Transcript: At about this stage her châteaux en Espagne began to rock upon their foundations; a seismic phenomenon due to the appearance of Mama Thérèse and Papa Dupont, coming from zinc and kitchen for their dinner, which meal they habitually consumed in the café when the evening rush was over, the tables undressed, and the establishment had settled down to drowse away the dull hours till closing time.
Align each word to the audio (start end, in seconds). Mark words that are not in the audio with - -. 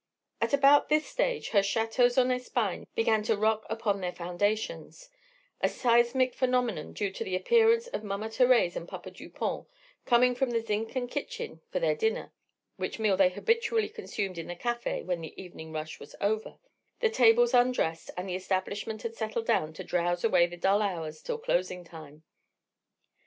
At 0.41 0.51
about 0.51 0.89
this 0.89 1.05
stage 1.05 1.49
her 1.49 1.59
châteaux 1.59 2.17
en 2.17 2.31
Espagne 2.31 2.87
began 2.95 3.21
to 3.21 3.37
rock 3.37 3.67
upon 3.69 4.01
their 4.01 4.11
foundations; 4.11 5.09
a 5.61 5.69
seismic 5.69 6.33
phenomenon 6.33 6.93
due 6.93 7.11
to 7.11 7.23
the 7.23 7.35
appearance 7.35 7.85
of 7.85 8.03
Mama 8.03 8.25
Thérèse 8.29 8.75
and 8.75 8.87
Papa 8.87 9.11
Dupont, 9.11 9.67
coming 10.07 10.33
from 10.33 10.59
zinc 10.59 10.95
and 10.95 11.07
kitchen 11.11 11.61
for 11.69 11.79
their 11.79 11.93
dinner, 11.93 12.33
which 12.77 12.97
meal 12.97 13.15
they 13.15 13.29
habitually 13.29 13.89
consumed 13.89 14.39
in 14.39 14.47
the 14.47 14.55
café 14.55 15.05
when 15.05 15.21
the 15.21 15.39
evening 15.39 15.71
rush 15.71 15.99
was 15.99 16.15
over, 16.19 16.57
the 16.99 17.07
tables 17.11 17.53
undressed, 17.53 18.09
and 18.17 18.27
the 18.27 18.33
establishment 18.33 19.03
had 19.03 19.15
settled 19.15 19.45
down 19.45 19.71
to 19.71 19.83
drowse 19.83 20.23
away 20.23 20.47
the 20.47 20.57
dull 20.57 20.81
hours 20.81 21.21
till 21.21 21.37
closing 21.37 21.83
time. 21.83 22.23